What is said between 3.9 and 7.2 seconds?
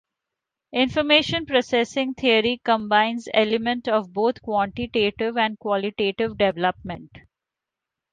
both quantitative and qualitative development.